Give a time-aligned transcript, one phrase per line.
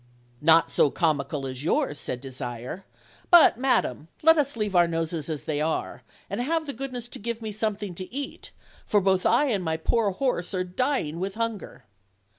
[0.41, 2.85] "Not so comical as yours," said Desire;
[3.29, 7.19] "but, madam, let us leave our noses as they are, and have the goodness to
[7.19, 8.51] give me something to eat,
[8.83, 11.83] for both I and my poor horse are dying with hunger."